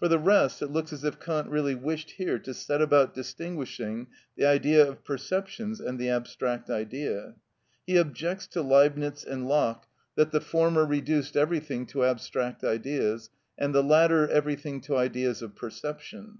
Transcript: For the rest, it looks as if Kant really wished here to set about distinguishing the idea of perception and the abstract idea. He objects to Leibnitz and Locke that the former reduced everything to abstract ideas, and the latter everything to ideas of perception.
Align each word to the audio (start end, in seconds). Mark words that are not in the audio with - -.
For 0.00 0.08
the 0.08 0.18
rest, 0.18 0.60
it 0.60 0.72
looks 0.72 0.92
as 0.92 1.04
if 1.04 1.20
Kant 1.20 1.48
really 1.48 1.76
wished 1.76 2.10
here 2.18 2.36
to 2.36 2.52
set 2.52 2.82
about 2.82 3.14
distinguishing 3.14 4.08
the 4.36 4.44
idea 4.44 4.84
of 4.84 5.04
perception 5.04 5.76
and 5.86 6.00
the 6.00 6.08
abstract 6.08 6.68
idea. 6.68 7.36
He 7.86 7.96
objects 7.96 8.48
to 8.48 8.60
Leibnitz 8.60 9.22
and 9.22 9.46
Locke 9.46 9.86
that 10.16 10.32
the 10.32 10.40
former 10.40 10.84
reduced 10.84 11.36
everything 11.36 11.86
to 11.94 12.02
abstract 12.04 12.64
ideas, 12.64 13.30
and 13.56 13.72
the 13.72 13.84
latter 13.84 14.28
everything 14.28 14.80
to 14.80 14.96
ideas 14.96 15.42
of 15.42 15.54
perception. 15.54 16.38